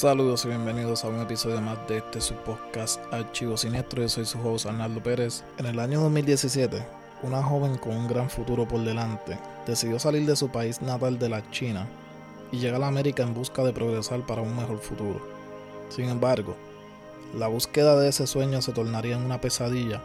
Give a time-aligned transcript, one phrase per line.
[0.00, 4.00] Saludos y bienvenidos a un episodio más de este su podcast Archivo Siniestro.
[4.00, 5.44] Yo soy su host Arnaldo Pérez.
[5.58, 6.82] En el año 2017,
[7.22, 11.28] una joven con un gran futuro por delante decidió salir de su país natal de
[11.28, 11.86] la China
[12.50, 15.20] y llegar a América en busca de progresar para un mejor futuro.
[15.90, 16.56] Sin embargo,
[17.36, 20.00] la búsqueda de ese sueño se tornaría en una pesadilla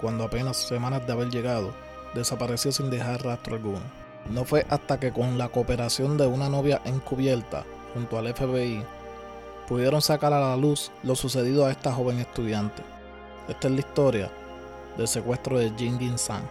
[0.00, 1.74] cuando apenas semanas de haber llegado,
[2.14, 3.82] desapareció sin dejar rastro alguno.
[4.30, 8.82] No fue hasta que con la cooperación de una novia encubierta junto al FBI
[9.68, 12.82] pudieron sacar a la luz lo sucedido a esta joven estudiante.
[13.48, 14.30] Esta es la historia
[14.96, 16.42] del secuestro de Jin San.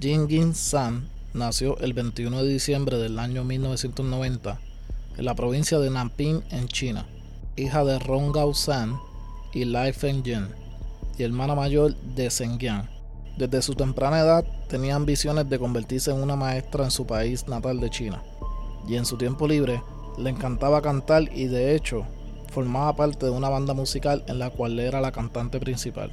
[0.00, 4.58] Jingin San nació el 21 de diciembre del año 1990
[5.16, 7.06] en la provincia de Nanping, en China,
[7.56, 8.98] hija de Gao San
[9.52, 10.50] y Lai Fengyan,
[11.16, 12.88] y hermana mayor de Zhengyang.
[13.38, 17.80] Desde su temprana edad tenía ambiciones de convertirse en una maestra en su país natal
[17.80, 18.22] de China,
[18.88, 19.80] y en su tiempo libre
[20.18, 22.04] le encantaba cantar y de hecho
[22.50, 26.10] formaba parte de una banda musical en la cual era la cantante principal.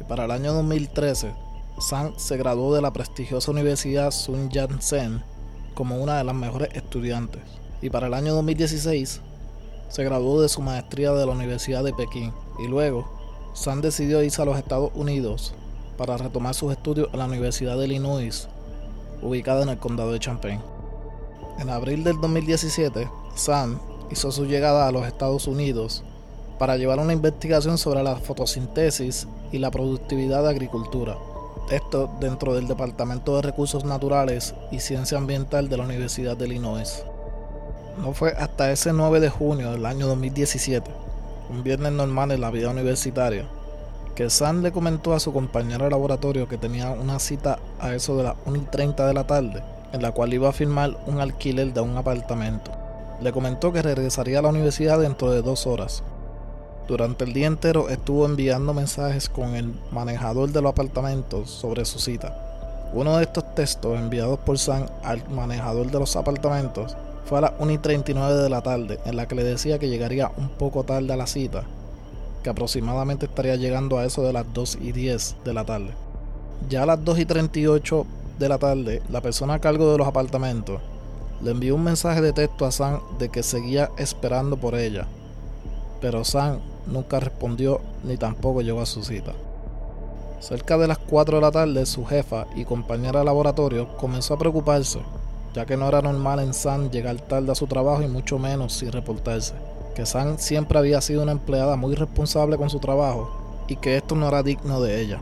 [0.00, 1.45] Y para el año 2013
[1.78, 5.22] Sang se graduó de la prestigiosa Universidad Sun Yat-sen
[5.74, 7.42] como una de las mejores estudiantes
[7.82, 9.20] y para el año 2016
[9.90, 13.06] se graduó de su maestría de la Universidad de Pekín y luego
[13.52, 15.54] Sang decidió irse a los Estados Unidos
[15.98, 18.48] para retomar sus estudios en la Universidad de Illinois,
[19.20, 20.62] ubicada en el condado de Champaign.
[21.58, 23.78] En abril del 2017, Sang
[24.10, 26.02] hizo su llegada a los Estados Unidos
[26.58, 31.18] para llevar una investigación sobre la fotosíntesis y la productividad de agricultura
[31.70, 37.04] esto dentro del Departamento de Recursos Naturales y Ciencia Ambiental de la Universidad de Illinois.
[37.98, 40.90] No fue hasta ese 9 de junio del año 2017,
[41.50, 43.46] un viernes normal en la vida universitaria,
[44.14, 48.16] que Sam le comentó a su compañero de laboratorio que tenía una cita a eso
[48.16, 49.62] de las 1 y 30 de la tarde,
[49.92, 52.70] en la cual iba a firmar un alquiler de un apartamento.
[53.20, 56.02] Le comentó que regresaría a la universidad dentro de dos horas,
[56.88, 61.98] durante el día entero estuvo enviando mensajes con el manejador de los apartamentos sobre su
[61.98, 62.36] cita.
[62.92, 67.52] Uno de estos textos enviados por Sam al manejador de los apartamentos fue a las
[67.58, 70.84] 1 y 39 de la tarde, en la que le decía que llegaría un poco
[70.84, 71.64] tarde a la cita,
[72.44, 75.90] que aproximadamente estaría llegando a eso de las 2 y 10 de la tarde.
[76.68, 78.06] Ya a las 2 y 38
[78.38, 80.80] de la tarde, la persona a cargo de los apartamentos
[81.42, 85.06] le envió un mensaje de texto a Sam de que seguía esperando por ella,
[86.00, 89.32] pero Sam nunca respondió ni tampoco llegó a su cita.
[90.40, 94.38] Cerca de las 4 de la tarde, su jefa y compañera de laboratorio comenzó a
[94.38, 95.00] preocuparse,
[95.54, 98.74] ya que no era normal en Sam llegar tarde a su trabajo y mucho menos
[98.74, 99.54] sin reportarse.
[99.94, 104.14] Que Sam siempre había sido una empleada muy responsable con su trabajo y que esto
[104.14, 105.20] no era digno de ella.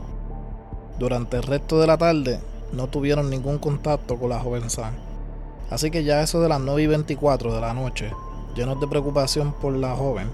[0.99, 2.39] Durante el resto de la tarde
[2.73, 4.93] no tuvieron ningún contacto con la joven Sam.
[5.69, 8.11] Así que ya eso de las 9 y 24 de la noche,
[8.55, 10.29] llenos de preocupación por la joven,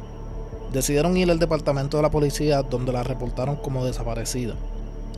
[0.72, 4.56] Decidieron ir al departamento de la policía donde la reportaron como desaparecida.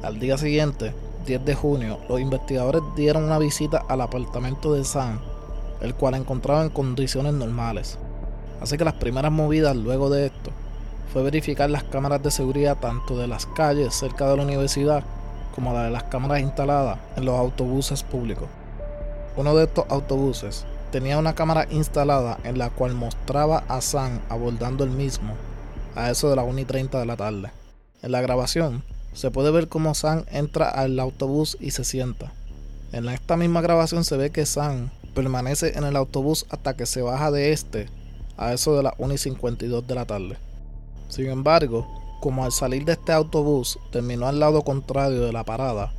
[0.02, 0.96] Al día siguiente,
[1.28, 5.20] 10 de junio, los investigadores dieron una visita al apartamento de Sam,
[5.82, 8.00] el cual encontraba en condiciones normales.
[8.62, 10.50] Así que las primeras movidas luego de esto
[11.12, 15.04] fue verificar las cámaras de seguridad tanto de las calles cerca de la universidad
[15.54, 18.48] como de las cámaras instaladas en los autobuses públicos.
[19.38, 24.84] Uno de estos autobuses tenía una cámara instalada en la cual mostraba a Sam abordando
[24.84, 25.34] el mismo
[25.96, 27.50] a eso de las 1 y 30 de la tarde.
[28.04, 32.32] En la grabación se puede ver cómo Sam entra al autobús y se sienta.
[32.92, 37.02] En esta misma grabación se ve que Sam permanece en el autobús hasta que se
[37.02, 37.90] baja de este
[38.38, 40.38] a eso de las 1 y 52 de la tarde.
[41.10, 41.88] Sin embargo,
[42.22, 45.92] como al salir de este autobús terminó al lado contrario de la parada,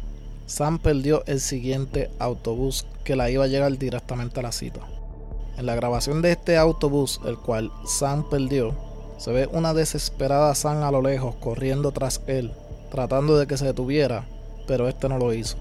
[0.46, 4.81] Sam perdió el siguiente autobús que la iba a llegar directamente a la cita.
[5.56, 8.75] En la grabación de este autobús, el cual Sam perdió,
[9.17, 12.52] se ve una desesperada Sam a lo lejos corriendo tras él,
[12.91, 14.26] tratando de que se detuviera,
[14.67, 15.56] pero este no lo hizo.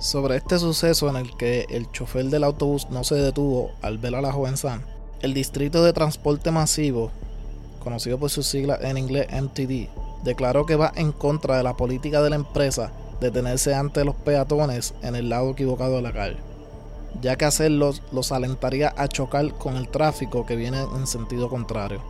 [0.00, 4.16] Sobre este suceso en el que el chofer del autobús no se detuvo al ver
[4.16, 4.82] a la joven Sam,
[5.20, 7.12] el Distrito de Transporte Masivo,
[7.84, 9.88] conocido por sus siglas en inglés MTD,
[10.24, 14.94] declaró que va en contra de la política de la empresa detenerse ante los peatones
[15.02, 16.36] en el lado equivocado de la calle,
[17.20, 22.00] ya que hacerlo los alentaría a chocar con el tráfico que viene en sentido contrario.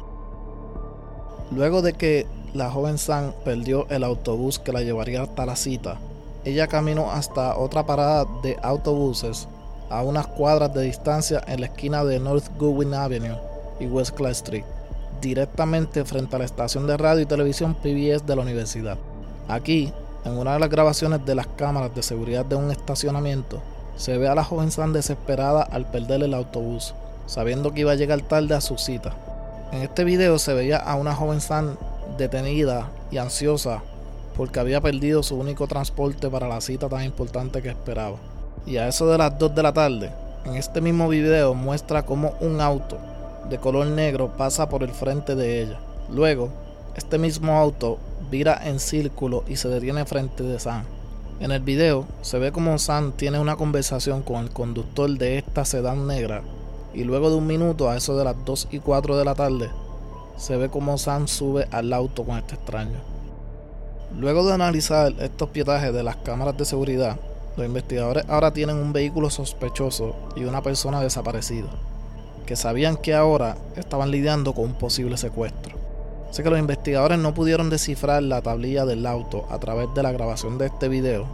[1.51, 5.99] Luego de que la joven Sam perdió el autobús que la llevaría hasta la cita,
[6.45, 9.49] ella caminó hasta otra parada de autobuses
[9.91, 13.37] a unas cuadras de distancia en la esquina de North Goodwin Avenue
[13.81, 14.65] y West Clay Street,
[15.21, 18.99] directamente frente a la estación de radio y televisión PBS de la universidad.
[19.49, 19.93] Aquí,
[20.25, 23.61] en una de las grabaciones de las cámaras de seguridad de un estacionamiento,
[23.97, 26.95] se ve a la joven Sam desesperada al perder el autobús,
[27.27, 29.15] sabiendo que iba a llegar tarde a su cita.
[29.73, 31.77] En este video se veía a una joven Sam
[32.17, 33.83] detenida y ansiosa
[34.37, 38.17] porque había perdido su único transporte para la cita tan importante que esperaba.
[38.67, 40.13] Y a eso de las 2 de la tarde,
[40.45, 42.99] en este mismo video muestra cómo un auto
[43.51, 45.81] de color negro pasa por el frente de ella.
[46.09, 46.51] Luego,
[46.95, 47.99] este mismo auto
[48.31, 50.85] vira en círculo y se detiene frente de Sam.
[51.41, 55.65] En el video se ve como Sam tiene una conversación con el conductor de esta
[55.65, 56.43] sedán negra
[56.93, 59.71] y luego de un minuto a eso de las 2 y 4 de la tarde
[60.37, 62.99] se ve como Sam sube al auto con este extraño.
[64.17, 67.17] Luego de analizar estos pietajes de las cámaras de seguridad,
[67.57, 71.69] los investigadores ahora tienen un vehículo sospechoso y una persona desaparecida,
[72.47, 75.78] que sabían que ahora estaban lidiando con un posible secuestro.
[76.31, 80.13] Así que los investigadores no pudieron descifrar la tablilla del auto a través de la
[80.13, 81.27] grabación de este video.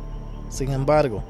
[0.51, 1.23] Sin embargo,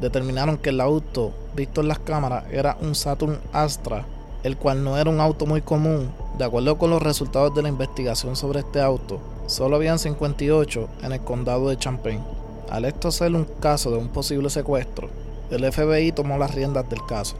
[0.00, 4.04] determinaron que el auto visto en las cámaras era un Saturn Astra,
[4.42, 6.10] el cual no era un auto muy común.
[6.38, 11.12] De acuerdo con los resultados de la investigación sobre este auto, solo habían 58 en
[11.12, 12.22] el condado de Champaign.
[12.70, 15.10] Al esto ser un caso de un posible secuestro,
[15.50, 17.36] el FBI tomó las riendas del caso.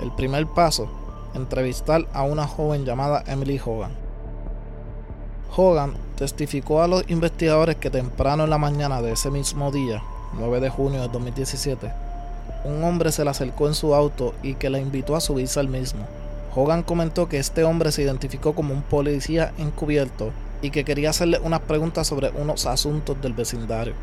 [0.00, 0.88] El primer paso,
[1.34, 3.90] entrevistar a una joven llamada Emily Hogan.
[5.56, 10.00] Hogan testificó a los investigadores que temprano en la mañana de ese mismo día,
[10.34, 11.92] 9 de junio de 2017,
[12.64, 15.68] un hombre se le acercó en su auto y que la invitó a subirse al
[15.68, 16.06] mismo.
[16.54, 20.30] Hogan comentó que este hombre se identificó como un policía encubierto
[20.62, 23.94] y que quería hacerle unas preguntas sobre unos asuntos del vecindario.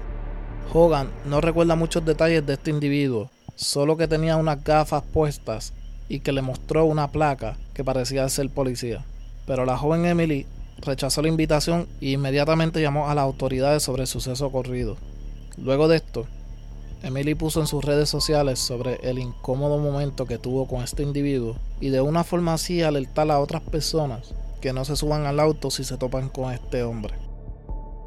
[0.73, 5.71] Hogan no recuerda muchos detalles de este individuo, solo que tenía unas gafas puestas
[6.09, 9.05] y que le mostró una placa que parecía ser policía.
[9.45, 10.45] Pero la joven Emily
[10.81, 14.97] rechazó la invitación e inmediatamente llamó a las autoridades sobre el suceso ocurrido.
[15.57, 16.27] Luego de esto,
[17.03, 21.55] Emily puso en sus redes sociales sobre el incómodo momento que tuvo con este individuo
[21.79, 25.69] y de una forma así alertar a otras personas que no se suban al auto
[25.69, 27.13] si se topan con este hombre.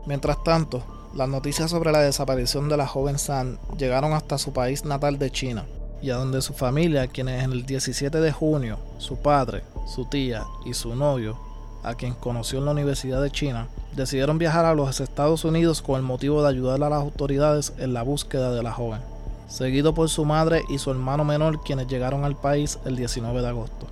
[0.07, 0.83] Mientras tanto,
[1.15, 5.31] las noticias sobre la desaparición de la joven San llegaron hasta su país natal de
[5.31, 5.67] China,
[6.03, 10.45] y a donde su familia, quienes en el 17 de junio, su padre, su tía
[10.65, 11.50] y su novio
[11.83, 15.97] a quien conoció en la Universidad de China, decidieron viajar a los Estados Unidos con
[15.97, 19.01] el motivo de ayudar a las autoridades en la búsqueda de la joven,
[19.49, 23.49] seguido por su madre y su hermano menor quienes llegaron al país el 19 de
[23.49, 23.87] agosto.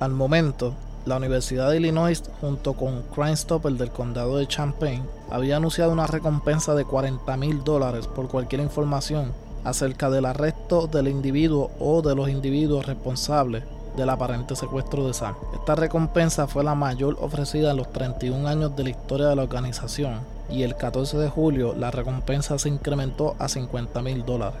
[0.00, 0.74] Al momento,
[1.06, 6.06] la Universidad de Illinois junto con Crime Stopper del condado de Champaign había anunciado una
[6.06, 9.32] recompensa de 40 mil dólares por cualquier información
[9.64, 13.64] acerca del arresto del individuo o de los individuos responsables
[13.96, 15.34] del aparente secuestro de Sam.
[15.54, 19.42] Esta recompensa fue la mayor ofrecida en los 31 años de la historia de la
[19.42, 24.60] organización y el 14 de julio la recompensa se incrementó a 50 mil dólares.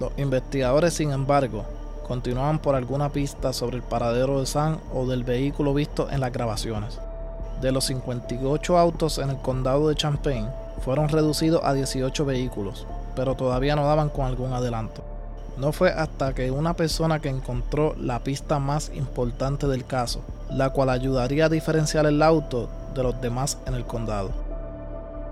[0.00, 1.64] Los investigadores, sin embargo,
[2.06, 6.32] continuaban por alguna pista sobre el paradero de Sam o del vehículo visto en las
[6.32, 6.98] grabaciones.
[7.60, 10.46] De los 58 autos en el condado de Champaign,
[10.84, 15.02] fueron reducidos a 18 vehículos, pero todavía no daban con algún adelanto.
[15.58, 20.70] No fue hasta que una persona que encontró la pista más importante del caso, la
[20.70, 24.30] cual ayudaría a diferenciar el auto de los demás en el condado.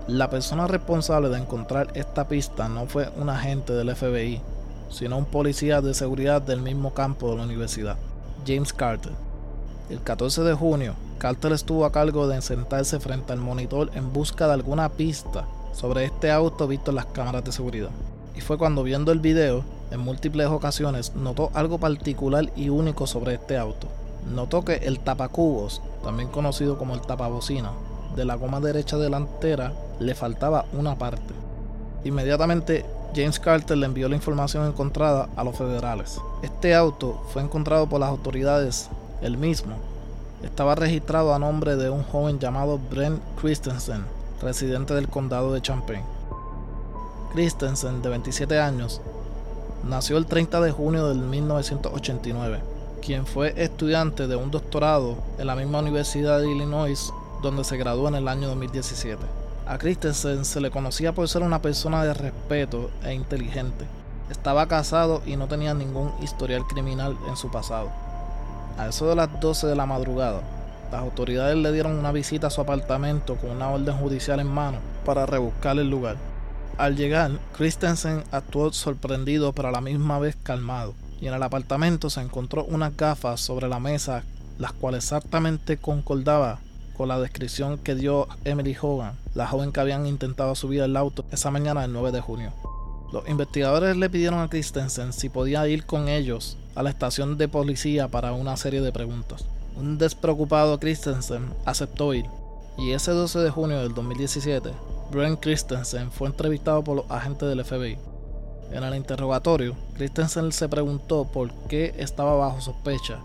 [0.07, 4.41] La persona responsable de encontrar esta pista no fue un agente del FBI,
[4.89, 7.95] sino un policía de seguridad del mismo campo de la universidad,
[8.45, 9.13] James Carter.
[9.89, 14.47] El 14 de junio, Carter estuvo a cargo de sentarse frente al monitor en busca
[14.47, 17.91] de alguna pista sobre este auto visto en las cámaras de seguridad.
[18.35, 23.35] Y fue cuando viendo el video en múltiples ocasiones notó algo particular y único sobre
[23.35, 23.87] este auto.
[24.33, 27.71] Notó que el tapacubos, también conocido como el tapabocina,
[28.15, 31.33] de la goma derecha delantera le faltaba una parte.
[32.03, 36.19] Inmediatamente James Carter le envió la información encontrada a los federales.
[36.41, 38.89] Este auto fue encontrado por las autoridades,
[39.21, 39.75] el mismo.
[40.43, 44.03] Estaba registrado a nombre de un joven llamado Brent Christensen,
[44.41, 46.03] residente del condado de Champaign.
[47.33, 49.01] Christensen, de 27 años,
[49.83, 52.59] nació el 30 de junio del 1989,
[53.01, 58.07] quien fue estudiante de un doctorado en la misma Universidad de Illinois donde se graduó
[58.07, 59.21] en el año 2017.
[59.67, 63.85] A Christensen se le conocía por ser una persona de respeto e inteligente.
[64.29, 67.89] Estaba casado y no tenía ningún historial criminal en su pasado.
[68.77, 70.41] A eso de las 12 de la madrugada,
[70.91, 74.77] las autoridades le dieron una visita a su apartamento con una orden judicial en mano
[75.05, 76.15] para rebuscar el lugar.
[76.77, 82.11] Al llegar, Christensen actuó sorprendido pero a la misma vez calmado, y en el apartamento
[82.11, 84.23] se encontró unas gafas sobre la mesa,
[84.59, 86.59] las cuales exactamente concordaba
[86.95, 91.25] con la descripción que dio Emily Hogan, la joven que habían intentado subir al auto
[91.31, 92.53] esa mañana del 9 de junio.
[93.11, 97.47] Los investigadores le pidieron a Christensen si podía ir con ellos a la estación de
[97.47, 99.45] policía para una serie de preguntas.
[99.77, 102.25] Un despreocupado Christensen aceptó ir,
[102.77, 104.71] y ese 12 de junio del 2017,
[105.11, 107.97] Brent Christensen fue entrevistado por los agentes del FBI.
[108.71, 113.19] En el interrogatorio, Christensen se preguntó por qué estaba bajo sospecha,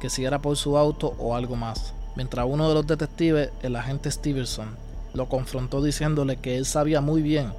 [0.00, 3.76] que si era por su auto o algo más mientras uno de los detectives, el
[3.76, 4.74] agente Stevenson,
[5.14, 7.52] lo confrontó diciéndole que él sabía muy bien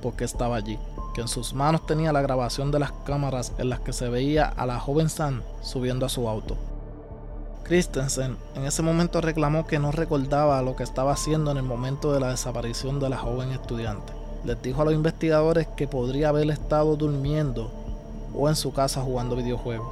[0.00, 0.78] por qué estaba allí,
[1.14, 4.46] que en sus manos tenía la grabación de las cámaras en las que se veía
[4.46, 6.56] a la joven Sam subiendo a su auto.
[7.68, 12.14] Christensen en ese momento reclamó que no recordaba lo que estaba haciendo en el momento
[12.14, 14.10] de la desaparición de la joven estudiante.
[14.46, 17.70] Les dijo a los investigadores que podría haber estado durmiendo
[18.34, 19.86] o en su casa jugando videojuegos.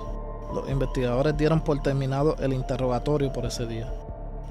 [0.55, 3.93] Los investigadores dieron por terminado el interrogatorio por ese día.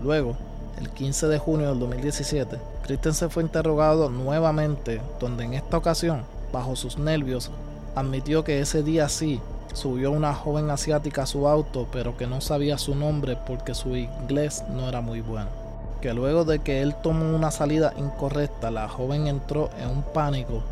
[0.04, 0.38] Luego,
[0.78, 6.76] el 15 de junio del 2017, Christensen fue interrogado nuevamente, donde en esta ocasión, bajo
[6.76, 7.50] sus nervios,
[7.96, 9.42] admitió que ese día sí
[9.76, 13.96] subió una joven asiática a su auto, pero que no sabía su nombre porque su
[13.96, 15.50] inglés no era muy bueno.
[16.02, 20.64] Que luego de que él tomó una salida incorrecta, la joven entró en un pánico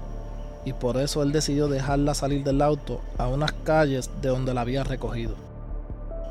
[0.66, 4.62] y por eso él decidió dejarla salir del auto a unas calles de donde la
[4.62, 5.36] había recogido.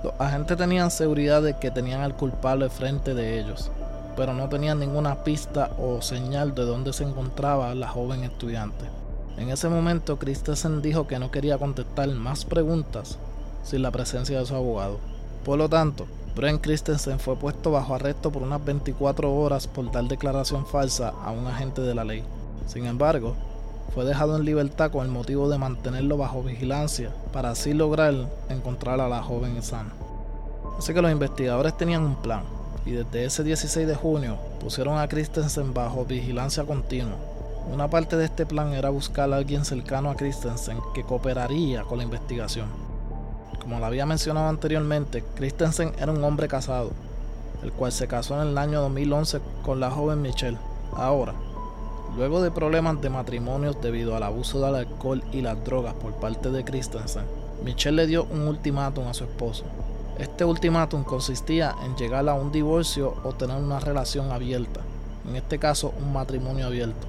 [0.02, 3.70] Los agentes tenían seguridad de que tenían al culpable frente de ellos,
[4.16, 9.01] pero no tenían ninguna pista o señal de dónde se encontraba la joven estudiante.
[9.36, 13.18] En ese momento, Christensen dijo que no quería contestar más preguntas
[13.64, 14.98] sin la presencia de su abogado.
[15.44, 20.04] Por lo tanto, Brent Christensen fue puesto bajo arresto por unas 24 horas por dar
[20.04, 22.22] declaración falsa a un agente de la ley.
[22.66, 23.34] Sin embargo,
[23.94, 28.14] fue dejado en libertad con el motivo de mantenerlo bajo vigilancia para así lograr
[28.48, 29.92] encontrar a la joven sana.
[30.78, 32.44] Así que los investigadores tenían un plan
[32.86, 37.16] y desde ese 16 de junio pusieron a Christensen bajo vigilancia continua.
[37.70, 41.98] Una parte de este plan era buscar a alguien cercano a Christensen que cooperaría con
[41.98, 42.68] la investigación.
[43.60, 46.90] Como lo había mencionado anteriormente, Christensen era un hombre casado,
[47.62, 50.58] el cual se casó en el año 2011 con la joven Michelle.
[50.94, 51.34] Ahora,
[52.16, 56.50] Luego de problemas de matrimonio debido al abuso del alcohol y las drogas por parte
[56.50, 57.24] de Christensen,
[57.64, 59.64] Michelle le dio un ultimátum a su esposo.
[60.18, 64.80] Este ultimátum consistía en llegar a un divorcio o tener una relación abierta,
[65.26, 67.06] en este caso un matrimonio abierto.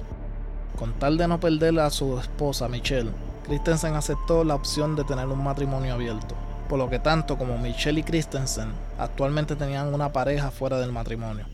[0.78, 3.10] Con tal de no perder a su esposa Michelle,
[3.44, 6.34] Christensen aceptó la opción de tener un matrimonio abierto,
[6.68, 11.46] por lo que tanto como Michelle y Christensen actualmente tenían una pareja fuera del matrimonio.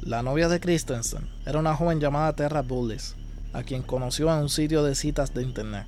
[0.00, 3.14] La novia de Christensen era una joven llamada Terra Bullis,
[3.52, 5.86] a quien conoció en un sitio de citas de internet.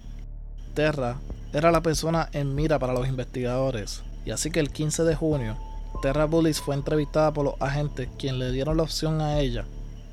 [0.75, 1.17] Terra
[1.53, 5.57] era la persona en mira para los investigadores, y así que el 15 de junio,
[6.03, 9.65] Terra Bullis fue entrevistada por los agentes quienes le dieron la opción a ella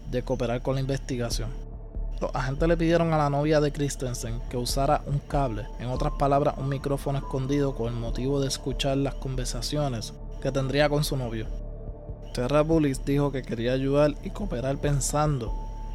[0.10, 1.69] de cooperar con la investigación.
[2.22, 6.14] Los agentes le pidieron a la novia de Christensen que usara un cable, en otras
[6.20, 11.16] palabras un micrófono escondido con el motivo de escuchar las conversaciones que tendría con su
[11.16, 11.48] novio.
[12.34, 15.54] Terra Bullis dijo que quería ayudar y cooperar pensando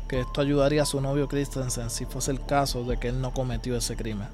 [0.09, 3.33] que esto ayudaría a su novio Christensen si fuese el caso de que él no
[3.33, 4.29] cometió ese crimen.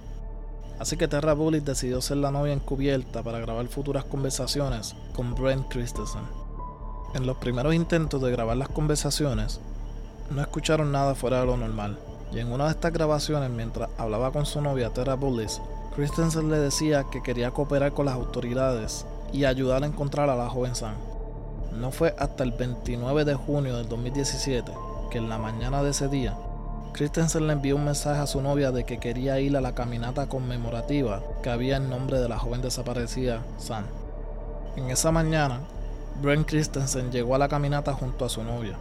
[0.78, 5.68] Así que Terra Bullis decidió ser la novia encubierta para grabar futuras conversaciones con Brent
[5.68, 6.22] Christensen.
[7.14, 9.60] En los primeros intentos de grabar las conversaciones,
[10.30, 11.98] no escucharon nada fuera de lo normal,
[12.32, 15.60] y en una de estas grabaciones, mientras hablaba con su novia Terra Bullis,
[15.94, 20.48] Christensen le decía que quería cooperar con las autoridades y ayudar a encontrar a la
[20.48, 20.94] joven Sam.
[21.78, 24.72] No fue hasta el 29 de junio del 2017
[25.10, 26.36] que en la mañana de ese día,
[26.92, 30.28] Christensen le envió un mensaje a su novia de que quería ir a la caminata
[30.28, 33.84] conmemorativa que había en nombre de la joven desaparecida, Sam.
[34.76, 35.60] En esa mañana,
[36.22, 38.76] Brent Christensen llegó a la caminata junto a su novia.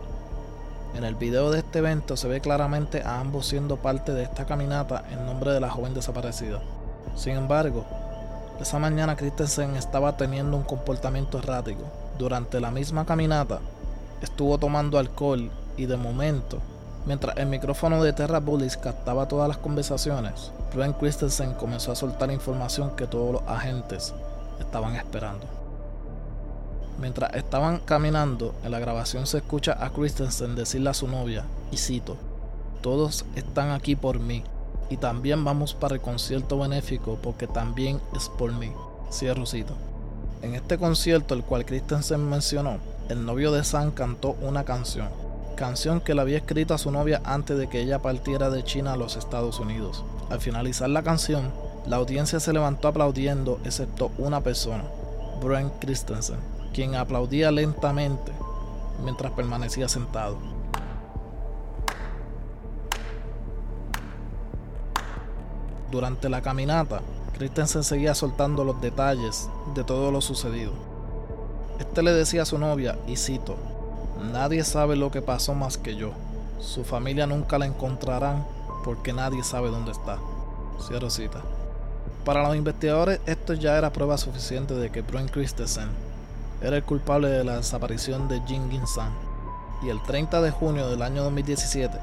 [0.95, 4.45] En el video de este evento se ve claramente a ambos siendo parte de esta
[4.45, 6.61] caminata en nombre de la joven desaparecida.
[7.15, 7.85] Sin embargo,
[8.59, 11.83] esa mañana Christensen estaba teniendo un comportamiento errático
[12.17, 13.59] durante la misma caminata
[14.21, 16.59] estuvo tomando alcohol y de momento,
[17.05, 22.31] mientras el micrófono de Terra Bullis captaba todas las conversaciones, Brent Christensen comenzó a soltar
[22.31, 24.13] información que todos los agentes
[24.59, 25.58] estaban esperando.
[26.99, 31.77] Mientras estaban caminando, en la grabación se escucha a Christensen decirle a su novia, y
[31.77, 32.17] cito,
[32.81, 34.43] Todos están aquí por mí,
[34.89, 38.71] y también vamos para el concierto benéfico porque también es por mí.
[39.09, 39.75] Cierro cito.
[40.41, 42.77] En este concierto, el cual Christensen mencionó,
[43.07, 45.07] el novio de Sam cantó una canción,
[45.55, 48.93] canción que le había escrito a su novia antes de que ella partiera de China
[48.93, 50.03] a los Estados Unidos.
[50.29, 51.49] Al finalizar la canción,
[51.87, 54.83] la audiencia se levantó aplaudiendo excepto una persona,
[55.41, 58.31] Brent Christensen quien aplaudía lentamente
[59.03, 60.37] mientras permanecía sentado.
[65.91, 67.01] Durante la caminata,
[67.33, 70.73] Christensen seguía soltando los detalles de todo lo sucedido.
[71.79, 73.55] Este le decía a su novia, y cito,
[74.31, 76.11] Nadie sabe lo que pasó más que yo.
[76.59, 78.45] Su familia nunca la encontrarán
[78.83, 80.17] porque nadie sabe dónde está.
[80.85, 81.41] Cierro cita.
[82.25, 85.89] Para los investigadores esto ya era prueba suficiente de que Brent Christensen
[86.61, 89.11] era el culpable de la desaparición de Jin San.
[89.83, 91.97] Y el 30 de junio del año 2017,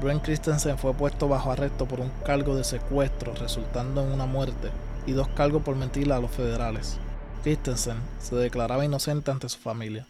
[0.00, 4.70] Brent Christensen fue puesto bajo arresto por un cargo de secuestro resultando en una muerte
[5.06, 6.98] y dos cargos por mentir a los federales.
[7.42, 10.06] Christensen se declaraba inocente ante su familia.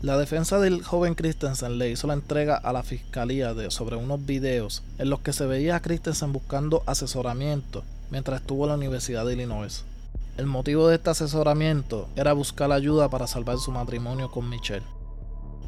[0.00, 4.24] La defensa del joven Christensen le hizo la entrega a la fiscalía de, sobre unos
[4.24, 9.26] videos en los que se veía a Christensen buscando asesoramiento mientras estuvo en la Universidad
[9.26, 9.84] de Illinois.
[10.38, 14.86] El motivo de este asesoramiento era buscar ayuda para salvar su matrimonio con Michelle.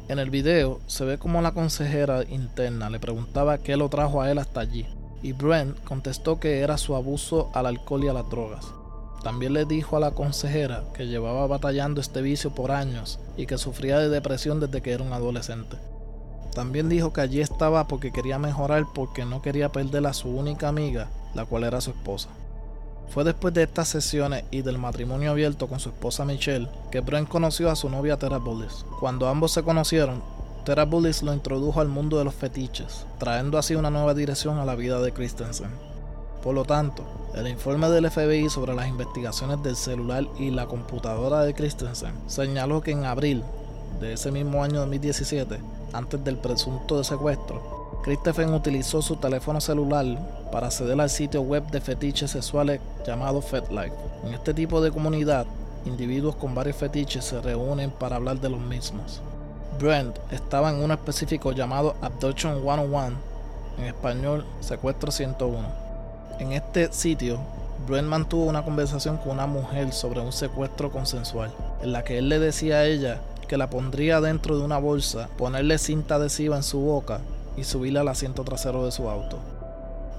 [0.07, 4.31] En el video se ve como la consejera interna le preguntaba qué lo trajo a
[4.31, 4.87] él hasta allí,
[5.21, 8.65] y Brent contestó que era su abuso al alcohol y a las drogas.
[9.21, 13.57] También le dijo a la consejera que llevaba batallando este vicio por años y que
[13.57, 15.75] sufría de depresión desde que era un adolescente.
[16.55, 20.69] También dijo que allí estaba porque quería mejorar porque no quería perder a su única
[20.69, 22.29] amiga, la cual era su esposa.
[23.09, 27.27] Fue después de estas sesiones y del matrimonio abierto con su esposa Michelle que Brent
[27.27, 28.85] conoció a su novia Tara Bullis.
[28.99, 30.21] Cuando ambos se conocieron,
[30.63, 34.65] Tara Bullis lo introdujo al mundo de los fetiches, trayendo así una nueva dirección a
[34.65, 35.71] la vida de Christensen.
[36.43, 37.03] Por lo tanto,
[37.35, 42.81] el informe del FBI sobre las investigaciones del celular y la computadora de Christensen señaló
[42.81, 43.43] que en abril
[43.99, 45.59] de ese mismo año 2017,
[45.93, 50.05] antes del presunto secuestro, Christopher utilizó su teléfono celular
[50.51, 53.93] para acceder al sitio web de fetiches sexuales llamado FetLife.
[54.25, 55.45] En este tipo de comunidad,
[55.85, 59.21] individuos con varios fetiches se reúnen para hablar de los mismos.
[59.79, 63.17] Brent estaba en uno específico llamado Abduction 101,
[63.77, 65.67] en español Secuestro 101.
[66.39, 67.37] En este sitio,
[67.87, 71.51] Brent mantuvo una conversación con una mujer sobre un secuestro consensual,
[71.83, 75.29] en la que él le decía a ella que la pondría dentro de una bolsa,
[75.37, 77.21] ponerle cinta adhesiva en su boca
[77.57, 79.39] y subirle al asiento trasero de su auto.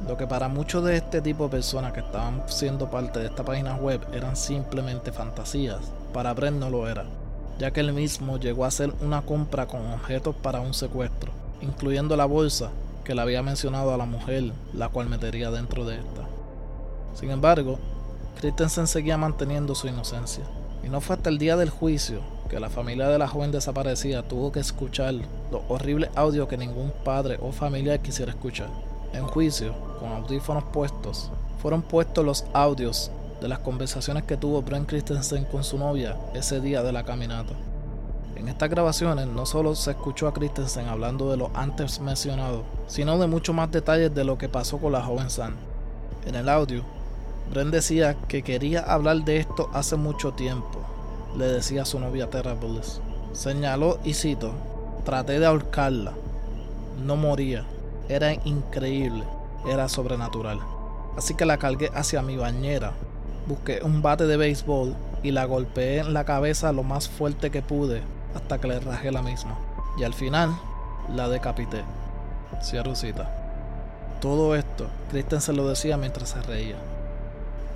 [0.06, 3.44] Lo que para muchos de este tipo de personas que estaban siendo parte de esta
[3.44, 7.04] página web eran simplemente fantasías, para Brent no lo era,
[7.58, 12.16] ya que él mismo llegó a hacer una compra con objetos para un secuestro, incluyendo
[12.16, 12.70] la bolsa
[13.04, 16.22] que le había mencionado a la mujer, la cual metería dentro de esta.
[17.14, 17.78] Sin embargo,
[18.40, 20.44] Christensen seguía manteniendo su inocencia,
[20.82, 22.20] y no fue hasta el día del juicio
[22.52, 25.14] que la familia de la joven desaparecida tuvo que escuchar
[25.50, 28.68] los horribles audios que ningún padre o familiar quisiera escuchar.
[29.14, 31.30] En juicio, con audífonos puestos,
[31.62, 33.10] fueron puestos los audios
[33.40, 37.54] de las conversaciones que tuvo Brent Christensen con su novia ese día de la caminata.
[38.36, 43.18] En estas grabaciones no solo se escuchó a Christensen hablando de lo antes mencionado, sino
[43.18, 45.54] de muchos más detalles de lo que pasó con la joven Sam.
[46.26, 46.82] En el audio,
[47.50, 50.91] Brent decía que quería hablar de esto hace mucho tiempo,
[51.36, 52.56] le decía a su novia Terra
[53.32, 54.52] Señaló y cito,
[55.04, 56.12] traté de ahorcarla,
[57.04, 57.64] no moría,
[58.08, 59.24] era increíble,
[59.66, 60.60] era sobrenatural.
[61.16, 62.92] Así que la cargué hacia mi bañera,
[63.46, 67.62] busqué un bate de béisbol y la golpeé en la cabeza lo más fuerte que
[67.62, 68.02] pude
[68.34, 69.58] hasta que le rajé la misma.
[69.98, 70.54] Y al final
[71.14, 71.82] la decapité.
[72.62, 73.30] Cierro cita.
[74.20, 76.76] Todo esto, Christensen lo decía mientras se reía.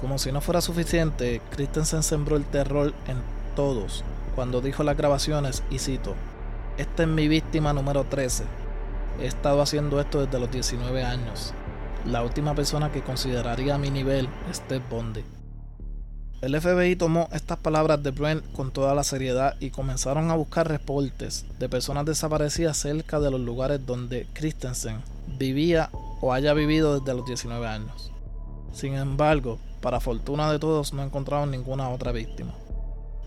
[0.01, 4.05] Como si no fuera suficiente, Christensen sembró el terror en todos
[4.37, 6.15] cuando dijo las grabaciones, y cito,
[6.77, 8.45] Esta es mi víctima número 13.
[9.19, 11.55] He estado haciendo esto desde los 19 años.
[12.05, 15.25] La última persona que consideraría a mi nivel es Ted Bundy.
[16.43, 20.69] El FBI tomó estas palabras de Brent con toda la seriedad y comenzaron a buscar
[20.69, 25.01] reportes de personas desaparecidas cerca de los lugares donde Christensen
[25.39, 25.89] vivía
[26.21, 28.13] o haya vivido desde los 19 años.
[28.75, 32.53] Sin embargo, para fortuna de todos no encontraron ninguna otra víctima.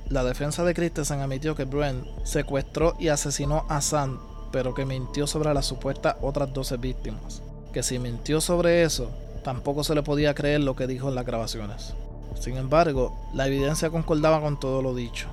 [0.10, 4.18] La defensa de Christensen admitió que Brent secuestró y asesinó a Sam,
[4.52, 7.44] pero que mintió sobre las supuestas otras 12 víctimas.
[7.74, 9.12] Que si mintió sobre eso,
[9.44, 11.94] tampoco se le podía creer lo que dijo en las grabaciones.
[12.40, 15.28] Sin embargo, la evidencia concordaba con todo lo dicho.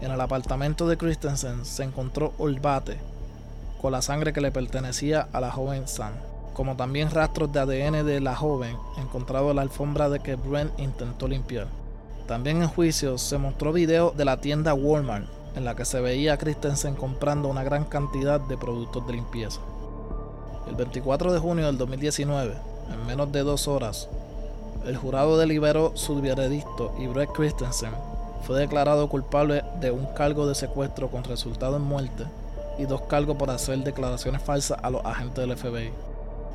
[0.00, 2.98] En el apartamento de Christensen se encontró olbate
[3.80, 6.12] con la sangre que le pertenecía a la joven Sam,
[6.54, 10.78] como también rastros de ADN de la joven encontrado en la alfombra de que Brent
[10.78, 11.81] intentó limpiar.
[12.26, 16.38] También en juicio se mostró video de la tienda Walmart en la que se veía
[16.38, 19.60] Christensen comprando una gran cantidad de productos de limpieza.
[20.68, 22.54] El 24 de junio del 2019,
[22.92, 24.08] en menos de dos horas,
[24.86, 27.92] el jurado deliberó su veredicto y Brett Christensen
[28.42, 32.24] fue declarado culpable de un cargo de secuestro con resultado en muerte
[32.78, 35.92] y dos cargos por hacer declaraciones falsas a los agentes del FBI.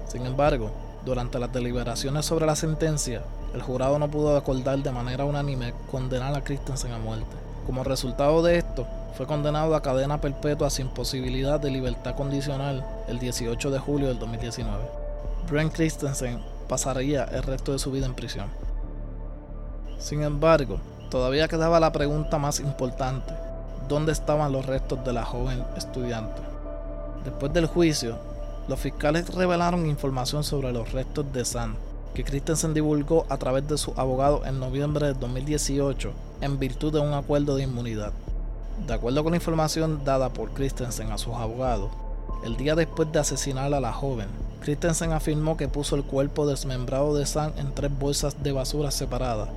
[0.07, 0.71] Sin embargo,
[1.05, 3.21] durante las deliberaciones sobre la sentencia,
[3.53, 7.25] el jurado no pudo acordar de manera unánime condenar a Christensen a muerte.
[7.65, 13.19] Como resultado de esto, fue condenado a cadena perpetua sin posibilidad de libertad condicional el
[13.19, 14.77] 18 de julio del 2019.
[15.49, 18.47] Brent Christensen pasaría el resto de su vida en prisión.
[19.97, 20.79] Sin embargo,
[21.09, 23.33] todavía quedaba la pregunta más importante,
[23.87, 26.41] ¿dónde estaban los restos de la joven estudiante?
[27.23, 28.17] Después del juicio,
[28.67, 31.75] los fiscales revelaron información sobre los restos de Sam,
[32.17, 36.99] que Christensen divulgó a través de su abogado en noviembre de 2018 en virtud de
[36.99, 38.11] un acuerdo de inmunidad.
[38.87, 41.91] De acuerdo con la información dada por Christensen a sus abogados,
[42.43, 44.29] el día después de asesinar a la joven,
[44.61, 49.49] Christensen afirmó que puso el cuerpo desmembrado de Sam en tres bolsas de basura separadas,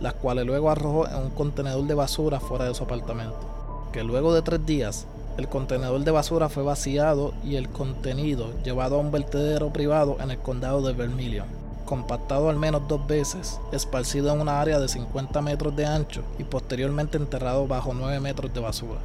[0.00, 3.90] las cuales luego arrojó en un contenedor de basura fuera de su apartamento.
[3.92, 5.04] Que luego de tres días,
[5.36, 10.30] el contenedor de basura fue vaciado y el contenido llevado a un vertedero privado en
[10.30, 15.40] el condado de Vermilion, compactado al menos dos veces, esparcido en una área de 50
[15.40, 19.00] metros de ancho y posteriormente enterrado bajo 9 metros de basura.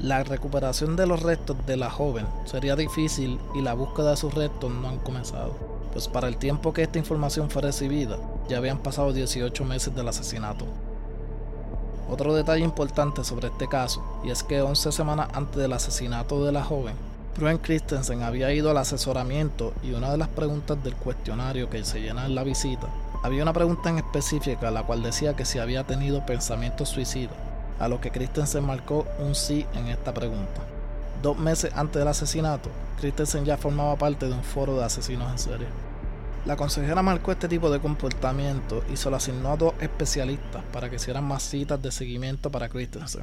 [0.00, 4.34] La recuperación de los restos de la joven sería difícil y la búsqueda de sus
[4.34, 5.54] restos no han comenzado,
[5.92, 10.08] pues para el tiempo que esta información fue recibida, ya habían pasado 18 meses del
[10.08, 10.66] asesinato.
[12.10, 16.52] Otro detalle importante sobre este caso, y es que 11 semanas antes del asesinato de
[16.52, 16.94] la joven,
[17.36, 22.00] Brent Christensen había ido al asesoramiento y una de las preguntas del cuestionario que se
[22.00, 22.88] llena en la visita,
[23.22, 27.36] había una pregunta en específica la cual decía que si había tenido pensamientos suicidas
[27.78, 30.60] a lo que Christensen marcó un sí en esta pregunta.
[31.22, 32.68] Dos meses antes del asesinato,
[33.00, 35.66] Christensen ya formaba parte de un foro de asesinos en serie.
[36.44, 40.90] La consejera marcó este tipo de comportamiento y se lo asignó a dos especialistas para
[40.90, 43.22] que hicieran más citas de seguimiento para Christensen,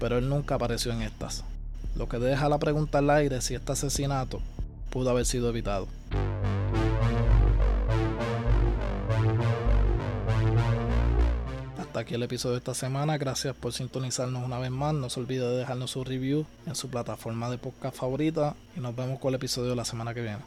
[0.00, 1.44] pero él nunca apareció en estas,
[1.94, 4.40] lo que deja la pregunta al aire si este asesinato
[4.90, 5.86] pudo haber sido evitado.
[11.98, 13.18] aquí el episodio de esta semana.
[13.18, 14.94] Gracias por sintonizarnos una vez más.
[14.94, 18.54] No se olvide de dejarnos su review en su plataforma de podcast favorita.
[18.76, 20.42] Y nos vemos con el episodio de la semana que viene.